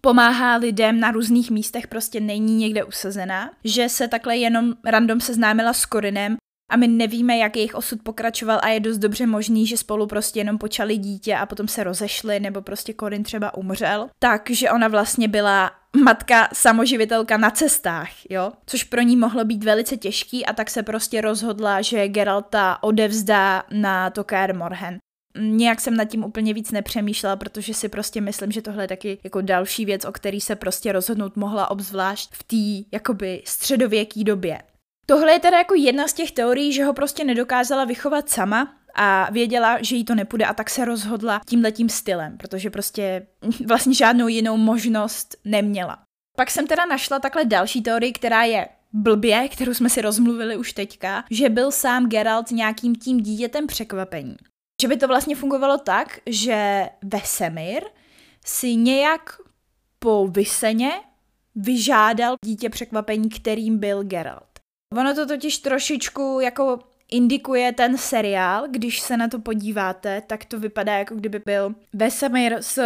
[0.01, 5.73] pomáhá lidem na různých místech, prostě není někde usazená, že se takhle jenom random seznámila
[5.73, 6.37] s Korinem
[6.69, 10.39] a my nevíme, jak jejich osud pokračoval a je dost dobře možný, že spolu prostě
[10.39, 14.09] jenom počali dítě a potom se rozešli nebo prostě Korin třeba umřel.
[14.19, 15.71] Takže ona vlastně byla
[16.03, 20.83] matka samoživitelka na cestách, jo, což pro ní mohlo být velice těžký a tak se
[20.83, 24.99] prostě rozhodla, že Geralta odevzdá na to Kaer Morhen
[25.39, 29.19] nějak jsem nad tím úplně víc nepřemýšlela, protože si prostě myslím, že tohle je taky
[29.23, 34.61] jako další věc, o který se prostě rozhodnout mohla obzvlášť v té jakoby středověké době.
[35.09, 39.31] Tohle je teda jako jedna z těch teorií, že ho prostě nedokázala vychovat sama a
[39.31, 43.27] věděla, že jí to nepůjde a tak se rozhodla tímhletím stylem, protože prostě
[43.67, 45.99] vlastně žádnou jinou možnost neměla.
[46.37, 50.73] Pak jsem teda našla takhle další teorii, která je blbě, kterou jsme si rozmluvili už
[50.73, 54.37] teďka, že byl sám Geralt nějakým tím dítětem překvapení.
[54.81, 57.83] Že by to vlastně fungovalo tak, že Vesemir
[58.45, 59.37] si nějak
[59.99, 60.91] po Vyseně
[61.55, 64.56] vyžádal dítě překvapení, kterým byl Geralt.
[64.97, 66.79] Ono to totiž trošičku jako
[67.11, 72.57] indikuje ten seriál, když se na to podíváte, tak to vypadá jako kdyby byl Vesemir
[72.61, 72.81] s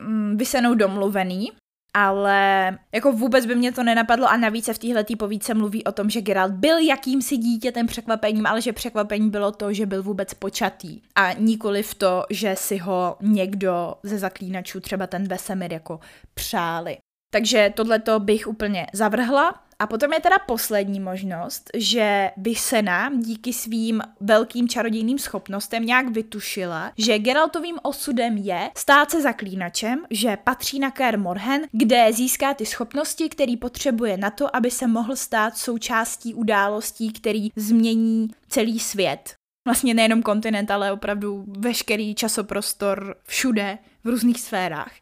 [0.00, 1.50] mm, Vysenou domluvený
[1.94, 5.92] ale jako vůbec by mě to nenapadlo a navíc se v téhle povídce mluví o
[5.92, 10.34] tom, že Geralt byl jakýmsi dítětem překvapením, ale že překvapení bylo to, že byl vůbec
[10.34, 16.00] počatý a nikoli v to, že si ho někdo ze zaklínačů, třeba ten Vesemir, jako
[16.34, 16.96] přáli.
[17.30, 19.67] Takže tohleto bych úplně zavrhla.
[19.80, 26.92] A potom je teda poslední možnost, že Vysena díky svým velkým čarodějným schopnostem nějak vytušila,
[26.98, 32.66] že Geraltovým osudem je stát se zaklínačem, že patří na Kaer Morhen, kde získá ty
[32.66, 39.34] schopnosti, který potřebuje na to, aby se mohl stát součástí událostí, který změní celý svět.
[39.66, 44.92] Vlastně nejenom kontinent, ale opravdu veškerý časoprostor všude, v různých sférách.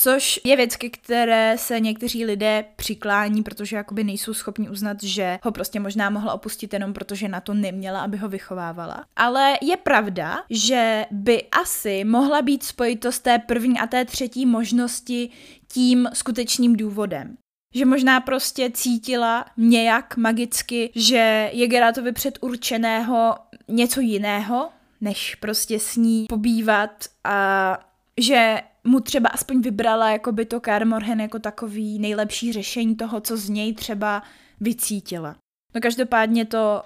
[0.00, 5.38] Což je věc, ke které se někteří lidé přiklání, protože jakoby nejsou schopni uznat, že
[5.42, 9.04] ho prostě možná mohla opustit jenom protože na to neměla, aby ho vychovávala.
[9.16, 15.30] Ale je pravda, že by asi mohla být spojitost té první a té třetí možnosti
[15.68, 17.36] tím skutečným důvodem.
[17.74, 23.34] Že možná prostě cítila nějak magicky, že je Geratovi předurčeného
[23.68, 24.68] něco jiného,
[25.00, 27.78] než prostě s ní pobývat a
[28.20, 33.36] že mu třeba aspoň vybrala jako by to Karmorhen jako takový nejlepší řešení toho, co
[33.36, 34.22] z něj třeba
[34.60, 35.36] vycítila.
[35.74, 36.82] No každopádně to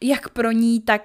[0.00, 1.02] jak pro ní, tak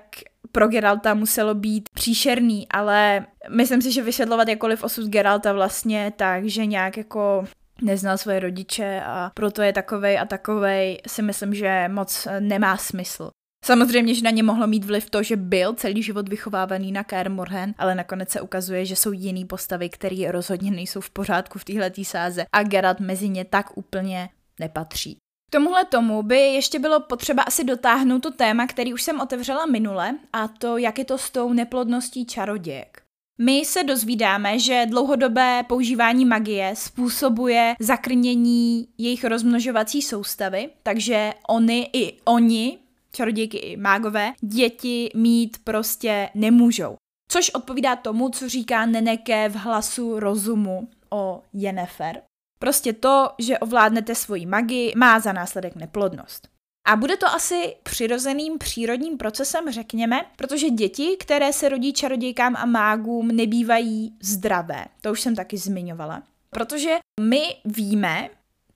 [0.51, 6.45] pro Geralta muselo být příšerný, ale myslím si, že vysvětlovat jakoliv osud Geralta vlastně tak,
[6.45, 7.45] že nějak jako
[7.81, 13.29] neznal svoje rodiče a proto je takovej a takovej, si myslím, že moc nemá smysl.
[13.65, 17.31] Samozřejmě, že na ně mohlo mít vliv to, že byl celý život vychovávaný na Kaer
[17.31, 21.63] Morhen, ale nakonec se ukazuje, že jsou jiný postavy, které rozhodně nejsou v pořádku v
[21.65, 25.17] téhle sáze a Geralt mezi ně tak úplně nepatří.
[25.49, 29.65] K tomuhle tomu by ještě bylo potřeba asi dotáhnout to téma, který už jsem otevřela
[29.65, 33.01] minule, a to, jak je to s tou neplodností čarodějek.
[33.41, 42.13] My se dozvídáme, že dlouhodobé používání magie způsobuje zakrnění jejich rozmnožovací soustavy, takže oni i
[42.25, 42.77] oni
[43.15, 46.95] čarodějky i mágové, děti mít prostě nemůžou.
[47.27, 52.21] Což odpovídá tomu, co říká Neneke v hlasu rozumu o Jennefer.
[52.59, 56.47] Prostě to, že ovládnete svoji magii, má za následek neplodnost.
[56.87, 62.65] A bude to asi přirozeným přírodním procesem, řekněme, protože děti, které se rodí čarodějkám a
[62.65, 64.85] mágům, nebývají zdravé.
[65.01, 66.23] To už jsem taky zmiňovala.
[66.49, 68.29] Protože my víme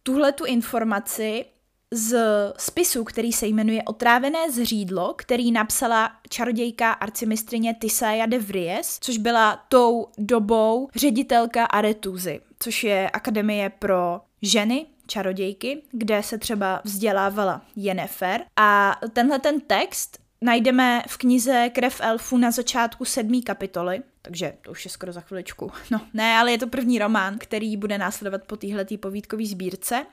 [0.03, 1.45] tuhle tu informaci
[1.91, 2.17] z
[2.57, 9.65] spisu, který se jmenuje Otrávené zřídlo, který napsala čarodějka arcimistrině Tisaja de Vries, což byla
[9.69, 18.41] tou dobou ředitelka Aretuzy, což je akademie pro ženy, čarodějky, kde se třeba vzdělávala Jennefer.
[18.55, 24.71] A tenhle ten text najdeme v knize Krev elfu na začátku sedmé kapitoly, takže to
[24.71, 25.71] už je skoro za chviličku.
[25.91, 30.05] No, ne, ale je to první román, který bude následovat po téhletý povídkové sbírce.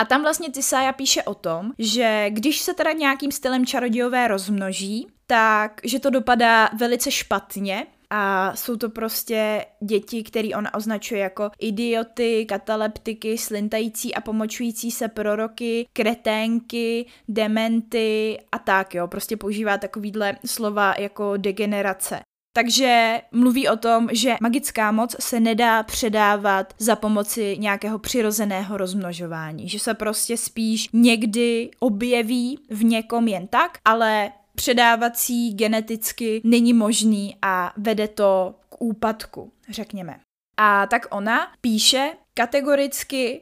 [0.00, 5.06] A tam vlastně Tisaja píše o tom, že když se teda nějakým stylem čarodějové rozmnoží,
[5.26, 11.50] tak že to dopadá velice špatně, a jsou to prostě děti, který on označuje jako
[11.58, 19.08] idioty, kataleptiky, slintající a pomočující se proroky, kreténky, dementy a tak, jo.
[19.08, 22.20] Prostě používá takovýhle slova jako degenerace.
[22.52, 29.68] Takže mluví o tom, že magická moc se nedá předávat za pomoci nějakého přirozeného rozmnožování,
[29.68, 37.36] že se prostě spíš někdy objeví v někom jen tak, ale předávací geneticky není možný
[37.42, 40.20] a vede to k úpadku, řekněme.
[40.56, 43.40] A tak ona píše, kategoricky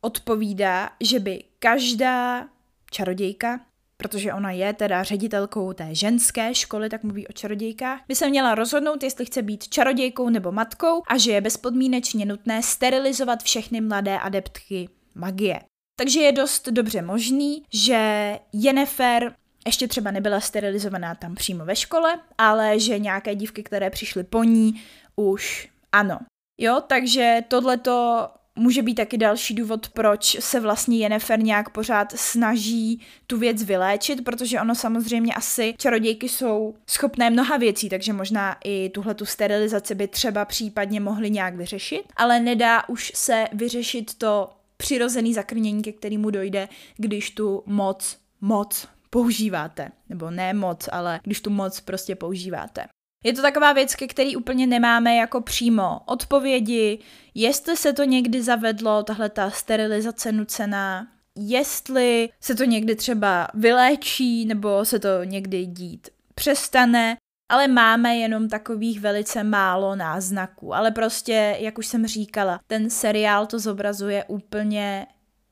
[0.00, 2.48] odpovídá, že by každá
[2.90, 3.60] čarodějka
[3.96, 8.54] protože ona je teda ředitelkou té ženské školy, tak mluví o čarodějkách, by se měla
[8.54, 14.18] rozhodnout, jestli chce být čarodějkou nebo matkou a že je bezpodmínečně nutné sterilizovat všechny mladé
[14.18, 15.60] adeptky magie.
[15.96, 19.34] Takže je dost dobře možný, že Jennifer
[19.66, 24.44] ještě třeba nebyla sterilizovaná tam přímo ve škole, ale že nějaké dívky, které přišly po
[24.44, 24.82] ní,
[25.16, 26.18] už ano.
[26.60, 28.28] Jo, takže tohleto
[28.58, 34.24] může být taky další důvod, proč se vlastně Jennifer nějak pořád snaží tu věc vyléčit,
[34.24, 39.94] protože ono samozřejmě asi čarodějky jsou schopné mnoha věcí, takže možná i tuhle tu sterilizaci
[39.94, 45.92] by třeba případně mohli nějak vyřešit, ale nedá už se vyřešit to přirozený zakrnění, ke
[45.92, 49.90] kterému dojde, když tu moc, moc používáte.
[50.08, 52.86] Nebo ne moc, ale když tu moc prostě používáte.
[53.24, 56.98] Je to taková věc, ke který úplně nemáme jako přímo odpovědi,
[57.34, 61.06] jestli se to někdy zavedlo, tahle ta sterilizace nucená,
[61.36, 67.16] jestli se to někdy třeba vyléčí, nebo se to někdy dít přestane,
[67.48, 70.74] ale máme jenom takových velice málo náznaků.
[70.74, 75.06] Ale prostě, jak už jsem říkala, ten seriál to zobrazuje úplně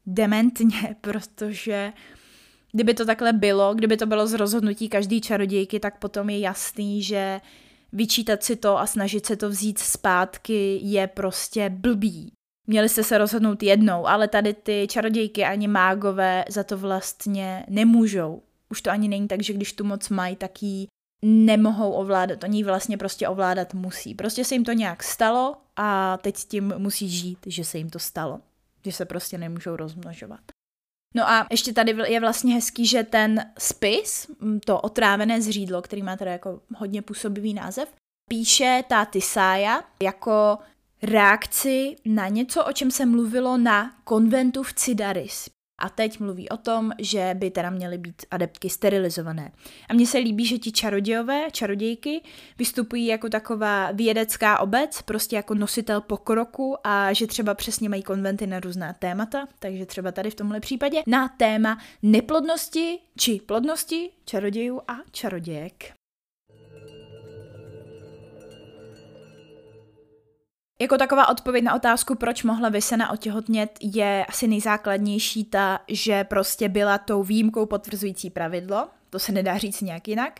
[0.06, 1.92] dementně, protože
[2.72, 7.02] kdyby to takhle bylo, kdyby to bylo z rozhodnutí každý čarodějky, tak potom je jasný,
[7.02, 7.40] že
[7.92, 12.32] vyčítat si to a snažit se to vzít zpátky je prostě blbý.
[12.66, 18.42] Měli jste se rozhodnout jednou, ale tady ty čarodějky ani mágové za to vlastně nemůžou.
[18.70, 20.86] Už to ani není tak, že když tu moc mají, tak ji
[21.24, 22.44] nemohou ovládat.
[22.44, 24.14] Oni vlastně prostě ovládat musí.
[24.14, 27.90] Prostě se jim to nějak stalo a teď s tím musí žít, že se jim
[27.90, 28.40] to stalo.
[28.84, 30.40] Že se prostě nemůžou rozmnožovat.
[31.14, 36.02] No a ještě tady je vlastně hezký, že ten spis, mm, to otrávené zřídlo, který
[36.02, 37.94] má teda jako hodně působivý název,
[38.30, 40.58] píše ta Tisája jako
[41.02, 45.48] reakci na něco, o čem se mluvilo na konventu v Cidaris.
[45.78, 49.52] A teď mluví o tom, že by teda měly být adeptky sterilizované.
[49.88, 52.20] A mně se líbí, že ti čarodějové, čarodějky,
[52.58, 58.46] vystupují jako taková vědecká obec, prostě jako nositel pokroku a že třeba přesně mají konventy
[58.46, 64.80] na různá témata, takže třeba tady v tomhle případě na téma neplodnosti či plodnosti čarodějů
[64.88, 66.01] a čarodějek.
[70.82, 76.68] Jako taková odpověď na otázku, proč mohla Vysena otěhotnět, je asi nejzákladnější ta, že prostě
[76.68, 80.32] byla tou výjimkou potvrzující pravidlo, to se nedá říct nějak jinak,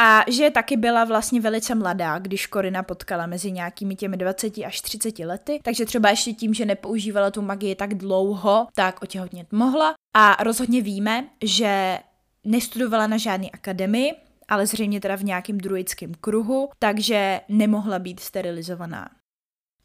[0.00, 4.80] a že taky byla vlastně velice mladá, když Korina potkala mezi nějakými těmi 20 až
[4.80, 9.94] 30 lety, takže třeba ještě tím, že nepoužívala tu magii tak dlouho, tak otěhotnět mohla.
[10.16, 11.98] A rozhodně víme, že
[12.44, 14.12] nestudovala na žádné akademii,
[14.48, 19.17] ale zřejmě teda v nějakém druidském kruhu, takže nemohla být sterilizovaná.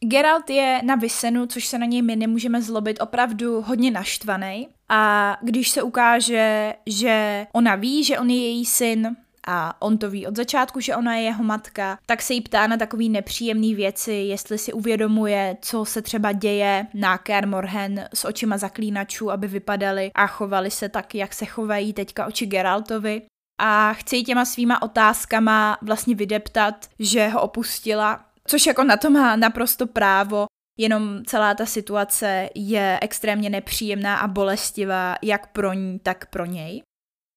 [0.03, 4.67] Geralt je na Vysenu, což se na něj my nemůžeme zlobit, opravdu hodně naštvaný.
[4.89, 9.15] A když se ukáže, že ona ví, že on je její syn,
[9.47, 12.67] a on to ví od začátku, že ona je jeho matka, tak se jí ptá
[12.67, 18.57] na takový nepříjemné věci, jestli si uvědomuje, co se třeba děje na Kermorhen s očima
[18.57, 23.21] zaklínačů, aby vypadali a chovali se tak, jak se chovají teďka oči Geraltovi.
[23.61, 29.09] A chce jí těma svýma otázkama vlastně vydeptat, že ho opustila Což jako na to
[29.09, 30.45] má naprosto právo,
[30.77, 36.81] jenom celá ta situace je extrémně nepříjemná a bolestivá jak pro ní, tak pro něj.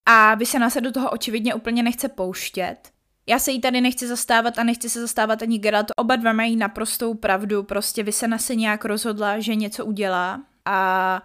[0.09, 2.77] A vy se do toho očividně úplně nechce pouštět.
[3.29, 5.87] Já se jí tady nechci zastávat a nechci se zastávat ani Geralt.
[5.97, 11.23] Oba dva mají naprostou pravdu, prostě vy se se nějak rozhodla, že něco udělá a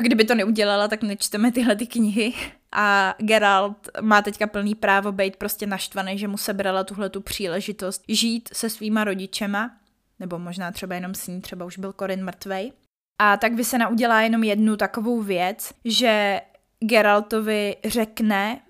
[0.00, 2.34] kdyby to neudělala, tak nečteme tyhle ty knihy.
[2.74, 8.04] A Geralt má teďka plný právo být prostě naštvaný, že mu sebrala tuhle tu příležitost
[8.08, 9.70] žít se svýma rodičema,
[10.18, 12.72] nebo možná třeba jenom s ní, třeba už byl Corin mrtvej.
[13.18, 16.40] A tak vy se udělá jenom jednu takovou věc, že
[16.80, 18.60] Geraltovi řekne,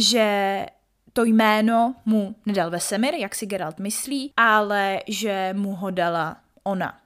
[0.00, 0.66] že
[1.12, 7.00] to jméno mu nedal Vesemir, jak si Geralt myslí, ale že mu ho dala ona.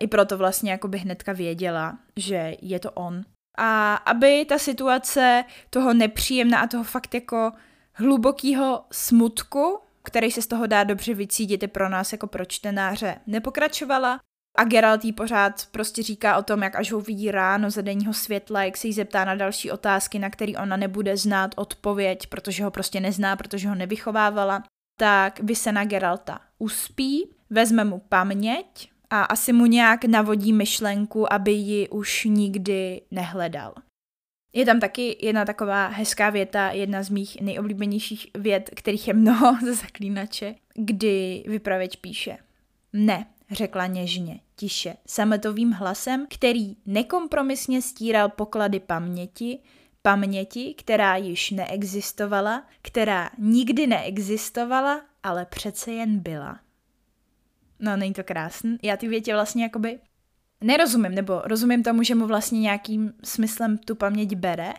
[0.00, 3.24] I proto vlastně jako by hnedka věděla, že je to on.
[3.58, 7.52] A aby ta situace toho nepříjemná a toho fakt jako
[7.92, 13.16] hlubokého smutku, který se z toho dá dobře vycítit i pro nás jako pro čtenáře,
[13.26, 14.20] nepokračovala,
[14.58, 18.12] a Geralt jí pořád prostě říká o tom, jak až ho uvidí ráno za denního
[18.14, 22.64] světla, jak se jí zeptá na další otázky, na které ona nebude znát odpověď, protože
[22.64, 24.62] ho prostě nezná, protože ho nevychovávala,
[24.98, 31.32] tak vy se na Geralta uspí, vezme mu paměť a asi mu nějak navodí myšlenku,
[31.32, 33.74] aby ji už nikdy nehledal.
[34.52, 39.56] Je tam taky jedna taková hezká věta, jedna z mých nejoblíbenějších vět, kterých je mnoho
[39.64, 42.38] ze zaklínače, kdy vypravěč píše
[42.92, 49.58] Ne, řekla něžně, tiše, sametovým hlasem, který nekompromisně stíral poklady paměti,
[50.02, 56.60] paměti, která již neexistovala, která nikdy neexistovala, ale přece jen byla.
[57.80, 58.78] No, není to krásný.
[58.82, 59.98] Já ty větě vlastně jakoby
[60.60, 64.72] nerozumím, nebo rozumím tomu, že mu vlastně nějakým smyslem tu paměť bere,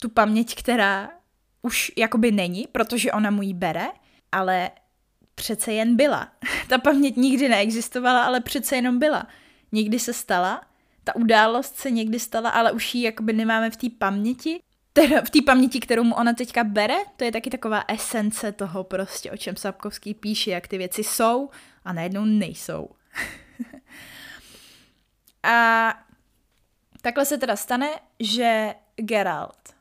[0.00, 1.10] tu paměť, která
[1.62, 3.86] už jakoby není, protože ona mu ji bere,
[4.32, 4.70] ale
[5.34, 6.32] přece jen byla.
[6.68, 9.26] Ta paměť nikdy neexistovala, ale přece jenom byla.
[9.72, 10.64] Nikdy se stala,
[11.04, 14.60] ta událost se někdy stala, ale už ji jakoby nemáme v té paměti.
[14.92, 18.84] Teda v té paměti, kterou mu ona teďka bere, to je taky taková esence toho
[18.84, 21.50] prostě, o čem Sapkovský píše, jak ty věci jsou
[21.84, 22.88] a najednou nejsou.
[25.42, 25.88] a
[27.02, 29.74] takhle se teda stane, že Geralt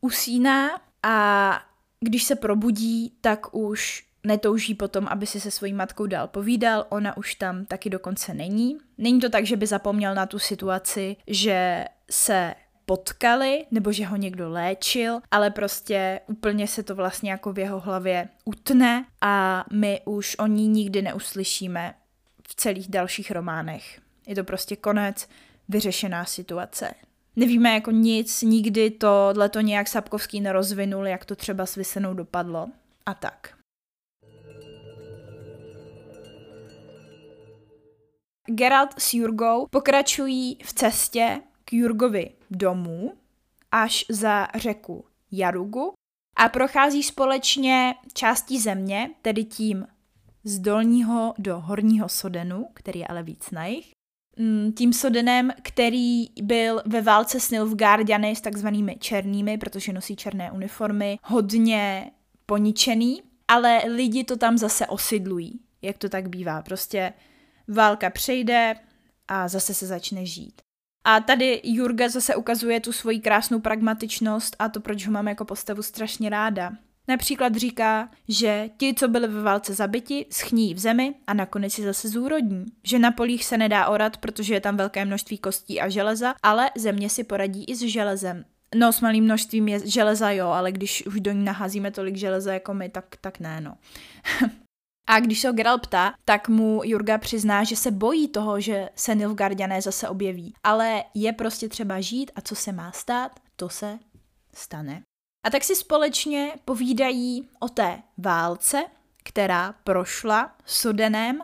[0.00, 1.60] usíná a
[2.00, 7.16] když se probudí, tak už netouží potom, aby si se svojí matkou dál povídal, ona
[7.16, 8.78] už tam taky dokonce není.
[8.98, 12.54] Není to tak, že by zapomněl na tu situaci, že se
[12.88, 17.80] potkali, nebo že ho někdo léčil, ale prostě úplně se to vlastně jako v jeho
[17.80, 21.94] hlavě utne a my už o ní nikdy neuslyšíme
[22.48, 24.00] v celých dalších románech.
[24.26, 25.28] Je to prostě konec,
[25.68, 26.94] vyřešená situace.
[27.36, 32.68] Nevíme jako nic, nikdy tohle to nějak Sapkovský nerozvinul, jak to třeba s Vysenou dopadlo
[33.06, 33.54] a tak.
[38.46, 43.12] Geralt s Jurgou pokračují v cestě k Jurgovi domů
[43.72, 45.92] až za řeku Jarugu
[46.36, 49.86] a prochází společně částí země, tedy tím
[50.44, 53.90] z dolního do horního Sodenu, který je ale víc na jich.
[54.38, 60.52] Mm, tím Sodenem, který byl ve válce s Nilfgaardiany s takzvanými černými, protože nosí černé
[60.52, 62.10] uniformy, hodně
[62.46, 66.62] poničený, ale lidi to tam zase osidlují, jak to tak bývá.
[66.62, 67.12] Prostě
[67.68, 68.74] válka přejde
[69.28, 70.67] a zase se začne žít.
[71.10, 75.44] A tady Jurga zase ukazuje tu svoji krásnou pragmatičnost a to, proč ho mám jako
[75.44, 76.72] postavu strašně ráda.
[77.08, 81.82] Například říká, že ti, co byli ve válce zabiti, schní v zemi a nakonec si
[81.82, 82.64] zase zúrodní.
[82.84, 86.70] Že na polích se nedá orat, protože je tam velké množství kostí a železa, ale
[86.76, 88.44] země si poradí i s železem.
[88.74, 92.52] No, s malým množstvím je železa jo, ale když už do ní naházíme tolik železa
[92.52, 93.74] jako my, tak, tak ne, no.
[95.08, 98.88] A když se ho Geralt ptá, tak mu Jurga přizná, že se bojí toho, že
[98.94, 100.54] se Nilfgaardiané zase objeví.
[100.62, 103.98] Ale je prostě třeba žít a co se má stát, to se
[104.54, 105.02] stane.
[105.46, 108.84] A tak si společně povídají o té válce,
[109.24, 111.38] která prošla Sodenem.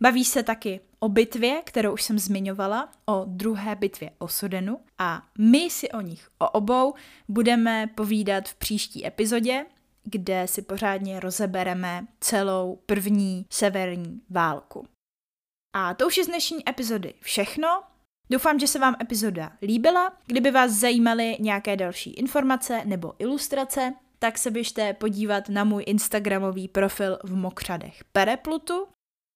[0.00, 5.26] Baví se taky o bitvě, kterou už jsem zmiňovala, o druhé bitvě o Sodenu a
[5.38, 6.94] my si o nich, o obou,
[7.28, 9.66] budeme povídat v příští epizodě,
[10.10, 14.86] kde si pořádně rozebereme celou první severní válku.
[15.76, 17.82] A to už je z dnešní epizody všechno.
[18.30, 20.12] Doufám, že se vám epizoda líbila.
[20.26, 26.68] Kdyby vás zajímaly nějaké další informace nebo ilustrace, tak se běžte podívat na můj Instagramový
[26.68, 28.88] profil v Mokřadech Pereplutu.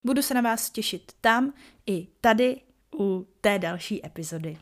[0.06, 1.54] Budu se na vás těšit tam
[1.86, 2.60] i tady
[2.98, 4.58] u té další epizody.